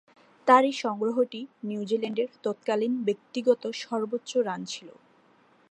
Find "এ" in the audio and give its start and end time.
0.65-0.73